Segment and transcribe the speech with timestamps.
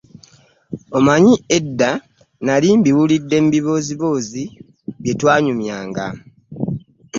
[0.97, 4.43] Omanyi edda nnali mbiwulidde mu bibooziboozi
[5.01, 6.05] bye twanyumyanga.